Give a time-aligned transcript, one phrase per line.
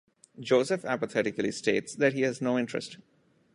[0.39, 2.97] Joseph apathetically states that he has no interest.